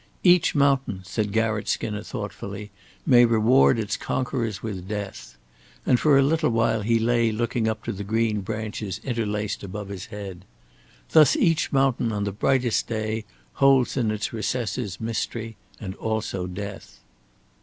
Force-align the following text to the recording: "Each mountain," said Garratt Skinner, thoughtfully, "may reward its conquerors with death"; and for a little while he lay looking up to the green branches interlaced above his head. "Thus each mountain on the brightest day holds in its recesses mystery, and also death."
"Each 0.23 0.55
mountain," 0.55 1.01
said 1.03 1.31
Garratt 1.31 1.67
Skinner, 1.67 2.01
thoughtfully, 2.01 2.71
"may 3.05 3.23
reward 3.23 3.77
its 3.77 3.97
conquerors 3.97 4.63
with 4.63 4.87
death"; 4.87 5.37
and 5.85 5.99
for 5.99 6.17
a 6.17 6.23
little 6.23 6.49
while 6.49 6.81
he 6.81 6.97
lay 6.97 7.31
looking 7.31 7.67
up 7.67 7.83
to 7.83 7.91
the 7.93 8.03
green 8.03 8.41
branches 8.41 8.99
interlaced 9.03 9.61
above 9.61 9.89
his 9.89 10.07
head. 10.07 10.43
"Thus 11.11 11.35
each 11.35 11.71
mountain 11.71 12.11
on 12.11 12.23
the 12.23 12.31
brightest 12.31 12.87
day 12.87 13.25
holds 13.61 13.95
in 13.95 14.09
its 14.09 14.33
recesses 14.33 14.99
mystery, 14.99 15.55
and 15.79 15.93
also 15.93 16.47
death." 16.47 17.01